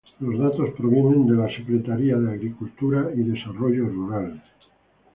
[0.19, 4.41] Los datos provienen de la "Secretaría de Agricultura y Desarrollo Rural".